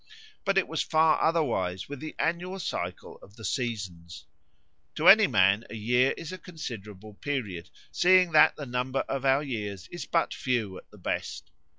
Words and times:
But 0.45 0.57
it 0.57 0.67
was 0.67 0.81
far 0.81 1.21
otherwise 1.21 1.87
with 1.87 1.99
the 1.99 2.15
annual 2.17 2.57
cycle 2.57 3.19
of 3.21 3.35
the 3.35 3.45
seasons. 3.45 4.25
To 4.95 5.07
any 5.07 5.27
man 5.27 5.63
a 5.69 5.75
year 5.75 6.15
is 6.17 6.31
a 6.31 6.39
considerable 6.39 7.13
period, 7.13 7.69
seeing 7.91 8.31
that 8.31 8.55
the 8.55 8.65
number 8.65 9.01
of 9.01 9.25
our 9.25 9.43
years 9.43 9.87
is 9.89 10.07
but 10.07 10.33
few 10.33 10.75
at 10.79 10.89
the 10.89 10.97
best. 10.97 11.51